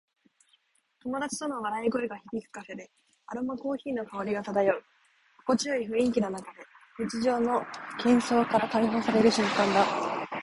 [1.03, 2.89] 友達との笑い声が響くカフェで、
[3.27, 4.83] アロマコーヒーの香りが漂う。
[5.45, 6.49] 心地よい雰囲気の中で、
[7.05, 7.61] 日常の
[7.99, 9.85] 喧騒から解放される瞬間だ。